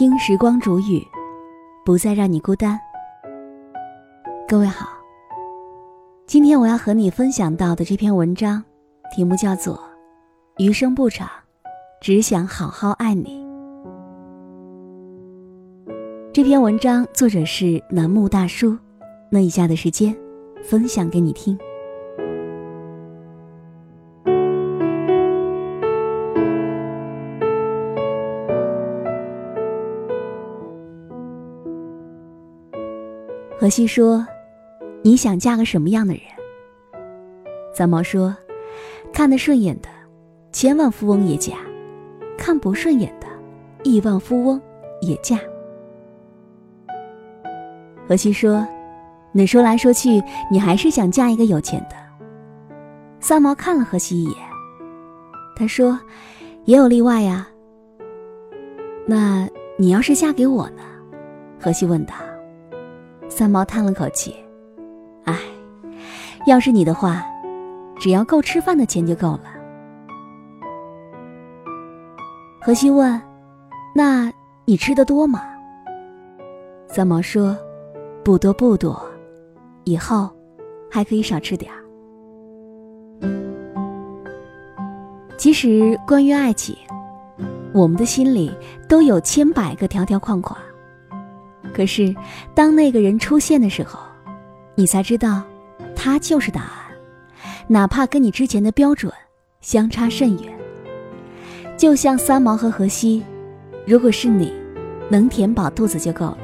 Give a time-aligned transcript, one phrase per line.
[0.00, 1.06] 听时光煮雨，
[1.84, 2.80] 不再让你孤单。
[4.48, 4.88] 各位好，
[6.26, 8.64] 今天我要和你分享到的这篇文章，
[9.14, 9.74] 题目叫做
[10.56, 11.28] 《余生不长，
[12.00, 13.44] 只想好好爱你》。
[16.32, 18.74] 这篇文章作者是楠木大叔，
[19.30, 20.16] 那以下的时间，
[20.64, 21.58] 分享给你听。
[33.70, 34.26] 西说
[35.02, 36.22] ：“你想嫁个什么样的人？”
[37.72, 38.36] 三毛说
[39.14, 39.88] ：“看得顺眼的，
[40.52, 41.54] 千万富翁也嫁；
[42.36, 43.26] 看不顺眼的，
[43.84, 44.60] 亿万富翁
[45.00, 45.38] 也嫁。”
[48.08, 48.66] 荷西说
[49.32, 51.96] ：“你说来说去，你还是想嫁一个有钱的。”
[53.20, 54.36] 三毛看了荷西一眼，
[55.54, 55.98] 他说
[56.66, 57.46] ：“也有例外呀。”
[59.06, 60.82] 那你要是嫁给我呢？
[61.60, 62.14] 荷西问道。
[63.40, 64.36] 三毛叹了口气
[65.24, 65.34] ：“唉，
[66.44, 67.24] 要是你的话，
[67.98, 69.44] 只要够吃饭的钱就够了。”
[72.60, 73.18] 荷西问
[73.96, 74.30] ：“那
[74.66, 75.40] 你吃的多吗？”
[76.86, 77.56] 三毛说
[78.22, 79.02] ：“不多不多，
[79.84, 80.28] 以后
[80.90, 81.80] 还可以少吃点儿。”
[85.38, 86.76] 其实，关于爱情，
[87.72, 88.54] 我们的心里
[88.86, 90.60] 都有千百个条条框框。
[91.72, 92.14] 可是，
[92.54, 94.00] 当那个人出现的时候，
[94.74, 95.42] 你才知道，
[95.96, 96.70] 他就是答案，
[97.68, 99.12] 哪怕跟你之前的标准
[99.60, 100.52] 相差甚远。
[101.76, 103.22] 就像三毛和荷西，
[103.86, 104.52] 如果是你，
[105.08, 106.38] 能填饱肚子就够了。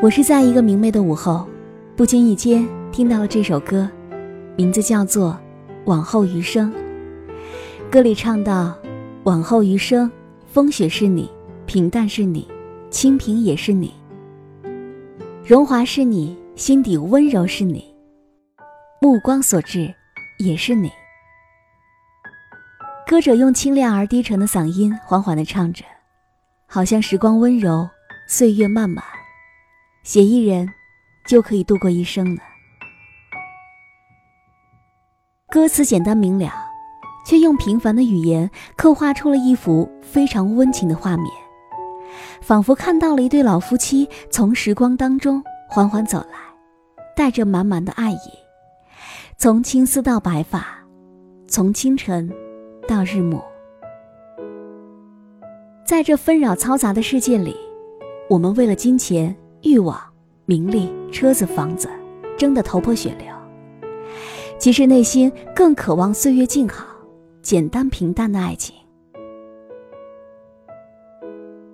[0.00, 1.46] 我是在一个明媚的午后，
[1.96, 3.88] 不经意间听到了这首歌，
[4.56, 5.32] 名字叫做
[5.86, 6.72] 《往后余生》。
[7.94, 8.76] 歌里唱道
[9.22, 10.10] ：“往后余生，
[10.48, 11.30] 风雪是你，
[11.64, 12.50] 平淡是你，
[12.90, 13.94] 清贫也是你，
[15.46, 17.94] 荣华是你，心底温柔是你，
[19.00, 19.94] 目光所至
[20.40, 20.90] 也是你。”
[23.06, 25.84] 歌者用清亮而低沉的嗓音缓缓地唱着，
[26.66, 27.88] 好像时光温柔，
[28.26, 29.04] 岁月漫漫，
[30.02, 30.68] 写一人
[31.28, 32.42] 就可以度过一生了。
[35.48, 36.63] 歌词简单明了。
[37.24, 41.26] 却用平凡的语言刻画出了一幅非常温情的画面，
[42.40, 46.38] 仿佛看到了一对老夫妻从时光当中缓缓走来，
[47.16, 48.18] 带着满满的爱意，
[49.38, 50.66] 从青丝到白发，
[51.48, 52.30] 从清晨
[52.86, 53.42] 到日暮。
[55.84, 57.56] 在这纷扰嘈杂的世界里，
[58.28, 60.00] 我们为了金钱、欲望、
[60.46, 61.88] 名利、车子、房子，
[62.38, 63.28] 争得头破血流，
[64.58, 66.86] 其实内心更渴望岁月静好。
[67.44, 68.74] 简单平淡的爱情，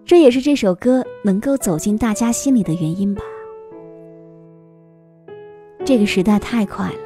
[0.05, 3.23] 这也是这首歌能够走进大家心里的原因吧。
[5.85, 6.99] 这个时代太快了，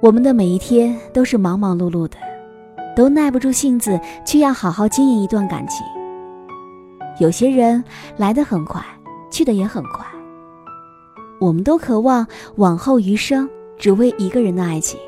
[0.00, 2.18] 我们的每一天都是忙忙碌碌的，
[2.94, 5.86] 都耐不住性子去要好好经营一段感情。
[7.18, 7.82] 有些人
[8.18, 8.84] 来的很快，
[9.30, 10.04] 去的也很快。
[11.40, 12.26] 我们都渴望
[12.56, 13.48] 往后余生
[13.78, 15.00] 只为一个人的爱情。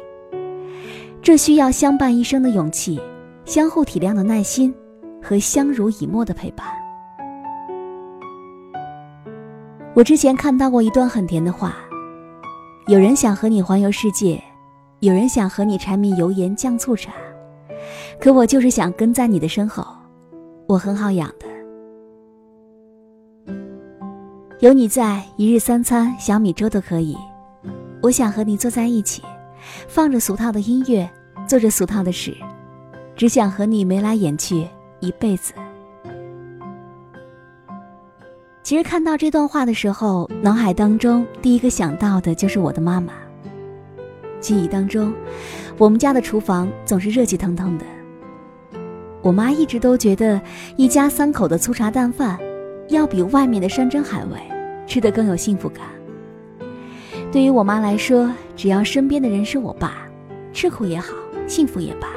[1.20, 2.98] 这需要相伴一生的勇气，
[3.44, 4.74] 相互体谅的耐心，
[5.22, 6.66] 和相濡以沫的陪伴。
[9.94, 11.76] 我之前看到过一段很甜的话：
[12.86, 14.42] 有人想和你环游世界，
[15.00, 17.12] 有人想和你柴米油盐酱醋茶，
[18.20, 19.86] 可我就是想跟在你的身后。
[20.66, 23.54] 我很好养的，
[24.60, 27.16] 有你在，一日三餐小米粥都可以。
[28.02, 29.22] 我想和你坐在一起。
[29.86, 31.08] 放着俗套的音乐，
[31.46, 32.36] 做着俗套的事，
[33.16, 34.66] 只想和你眉来眼去
[35.00, 35.52] 一辈子。
[38.62, 43.12] 其实看到这段话的时候，脑海当中第一个想到的就是我的妈妈。
[44.40, 45.12] 记忆当中，
[45.78, 47.84] 我们家的厨房总是热气腾腾的。
[49.20, 50.40] 我妈一直都觉得
[50.76, 52.38] 一家三口的粗茶淡饭，
[52.88, 54.38] 要比外面的山珍海味
[54.86, 55.97] 吃得更有幸福感。
[57.30, 60.08] 对于我妈来说，只要身边的人是我爸，
[60.50, 61.12] 吃苦也好，
[61.46, 62.08] 幸福也罢，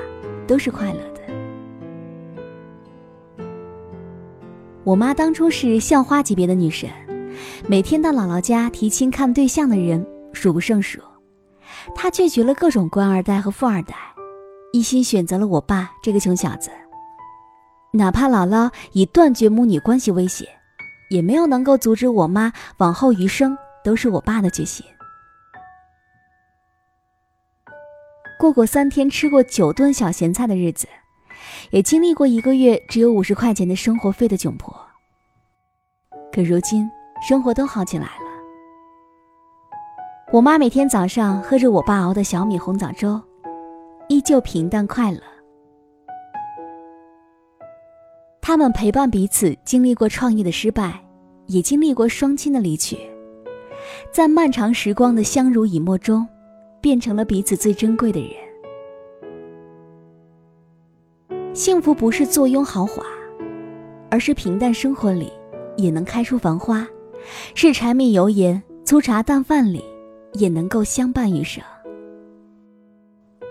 [0.48, 1.22] 都是快乐的。
[4.86, 6.90] 我妈当初是校花级别的女神，
[7.68, 11.02] 每天到姥姥家提亲看对象的人数不胜数，
[11.94, 13.96] 她拒绝了各种官二代和富二代，
[14.72, 16.72] 一心选择了我爸这个穷小子。
[17.92, 20.48] 哪怕姥姥以断绝母女关系威胁，
[21.10, 24.86] 也没有能够阻止我妈往后余生都是我爸的决心。
[28.42, 30.88] 过过三天吃过九顿小咸菜的日子，
[31.70, 34.76] 也经历过一个月只有五十块钱的生活费的窘迫。
[36.34, 36.90] 可如今，
[37.22, 38.26] 生活都好起来了。
[40.34, 43.22] 我妈每天早上喝着我爸熬的小米红枣粥，
[44.08, 45.22] 依旧平淡快乐。
[48.42, 51.00] 他们陪伴彼此，经历过创业的失败，
[51.46, 52.98] 也经历过双亲的离去，
[54.12, 56.28] 在漫长时光的相濡以沫中，
[56.82, 58.32] 变成了彼此最珍贵的人。
[61.54, 63.06] 幸福不是坐拥豪华，
[64.10, 65.32] 而是平淡生活里
[65.78, 66.86] 也能开出繁花；
[67.56, 69.84] 是柴米油盐、粗茶淡饭里。
[70.36, 71.62] 也能够相伴一生，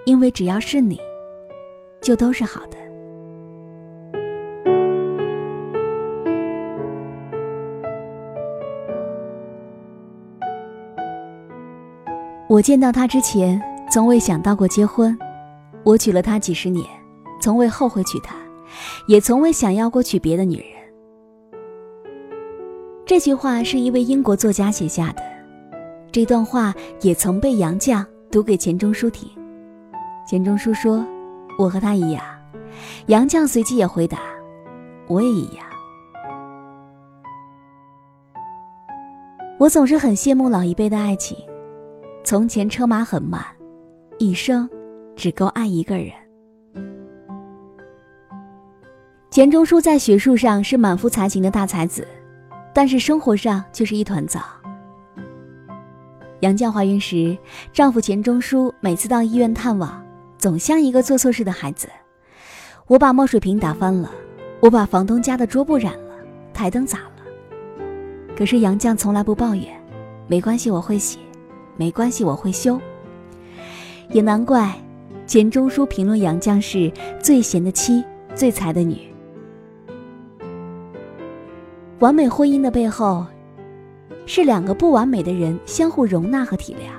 [0.06, 0.98] 因为只要是你，
[2.00, 2.79] 就都是好的。
[12.50, 15.16] 我见到他之前，从未想到过结婚；
[15.84, 16.84] 我娶了她几十年，
[17.40, 18.34] 从未后悔娶她，
[19.06, 20.66] 也从未想要过娶别的女人。
[23.06, 25.22] 这句话是一位英国作家写下的。
[26.10, 29.30] 这段话也曾被杨绛读给钱钟书听。
[30.28, 31.06] 钱钟书说
[31.56, 32.20] ：“我和他一样。”
[33.06, 34.18] 杨绛随即也回答
[35.06, 35.64] ：“我也一样。”
[39.56, 41.36] 我总是很羡慕老一辈的爱情。
[42.22, 43.44] 从前车马很慢，
[44.18, 44.68] 一生
[45.16, 46.12] 只够爱一个人。
[49.30, 52.06] 钱钟书在学术上是满腹才情的大才子，
[52.74, 54.40] 但是生活上却是一团糟。
[56.40, 57.36] 杨绛怀孕时，
[57.72, 60.04] 丈夫钱钟书每次到医院探望，
[60.36, 61.88] 总像一个做错事的孩子。
[62.86, 64.10] 我把墨水瓶打翻了，
[64.60, 66.14] 我把房东家的桌布染了，
[66.52, 67.10] 台灯砸了。
[68.36, 69.66] 可是杨绛从来不抱怨，
[70.26, 71.18] 没关系，我会洗，
[71.76, 72.80] 没关系，我会修。
[74.10, 74.74] 也难怪，
[75.26, 78.98] 钱钟书评论杨绛是最贤的妻，最才的女。
[81.98, 83.26] 完美婚姻的背后。
[84.26, 86.92] 是两个不完美的人相互容纳和体谅，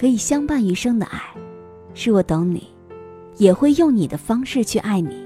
[0.00, 1.20] 可以相伴一生的爱。
[1.94, 2.66] 是我懂你，
[3.36, 5.24] 也会用你的方式去爱你。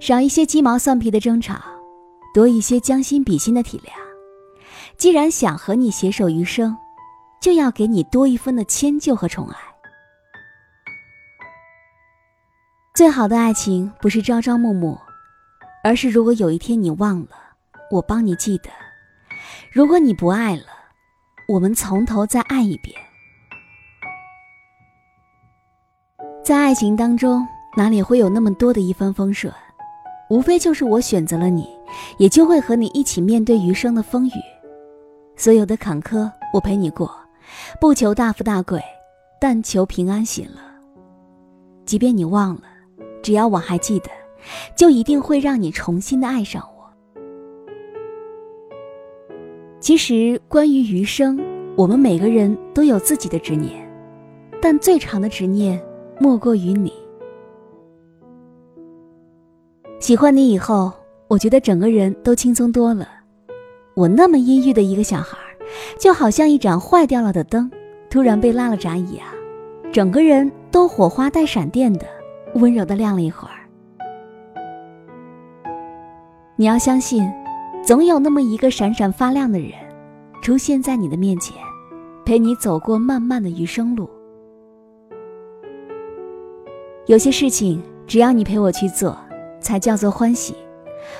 [0.00, 1.60] 少一些鸡毛蒜皮的争吵，
[2.32, 4.03] 多一些将心比心的体谅。
[4.96, 6.76] 既然想和你携手余生，
[7.40, 9.56] 就要给你多一分的迁就和宠爱。
[12.94, 14.96] 最好的爱情不是朝朝暮暮，
[15.82, 17.28] 而是如果有一天你忘了。
[17.90, 18.70] 我帮你记得，
[19.70, 20.64] 如果你不爱了，
[21.48, 22.98] 我们从头再爱一遍。
[26.42, 27.46] 在爱情当中，
[27.76, 29.52] 哪里会有那么多的一帆风顺？
[30.30, 31.68] 无非就是我选择了你，
[32.18, 34.32] 也就会和你一起面对余生的风雨。
[35.36, 37.10] 所有的坎坷，我陪你过，
[37.80, 38.80] 不求大富大贵，
[39.40, 40.60] 但求平安喜乐。
[41.84, 42.62] 即便你忘了，
[43.22, 44.10] 只要我还记得，
[44.76, 46.84] 就一定会让你重新的爱上我。
[49.80, 51.38] 其实，关于余生，
[51.76, 53.86] 我们每个人都有自己的执念，
[54.62, 55.82] 但最长的执念
[56.18, 56.92] 莫过于你。
[59.98, 60.92] 喜欢你以后，
[61.28, 63.08] 我觉得整个人都轻松多了。
[63.94, 65.38] 我那么阴郁的一个小孩，
[65.98, 67.70] 就好像一盏坏掉了的灯，
[68.10, 69.26] 突然被拉了闸一样，
[69.92, 72.06] 整个人都火花带闪电的，
[72.54, 73.54] 温柔的亮了一会儿。
[76.56, 77.28] 你要相信。
[77.86, 79.72] 总有那么一个闪闪发亮的人，
[80.40, 81.54] 出现在你的面前，
[82.24, 84.08] 陪你走过漫漫的余生路。
[87.04, 89.14] 有些事情，只要你陪我去做，
[89.60, 90.54] 才叫做欢喜。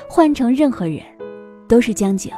[0.09, 1.02] 换成任何人，
[1.69, 2.31] 都是将就。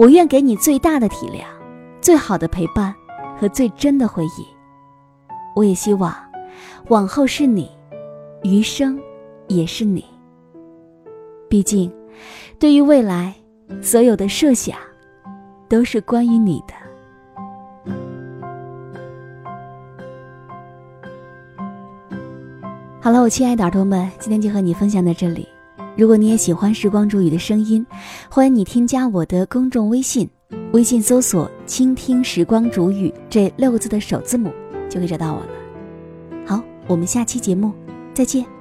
[0.00, 1.44] 我愿给你最大的体谅，
[2.00, 2.94] 最好的陪伴
[3.38, 4.46] 和最真的回忆。
[5.54, 6.10] 我也希望，
[6.88, 7.70] 往后是你，
[8.42, 8.98] 余生
[9.46, 10.02] 也是你。
[11.50, 11.92] 毕竟，
[12.58, 13.34] 对于未来，
[13.82, 14.78] 所有的设想，
[15.68, 16.72] 都是关于你的。
[23.02, 25.46] 好了，我亲爱的耳朵们，今天就和你分享到这里。
[25.96, 27.84] 如果你也喜欢时光煮雨的声音，
[28.30, 30.28] 欢迎你添加我的公众微信，
[30.72, 34.50] 微信搜索“倾听时光煮雨”这六个字的首字母，
[34.88, 35.48] 就可以找到我了。
[36.46, 37.72] 好，我们下期节目
[38.14, 38.59] 再见。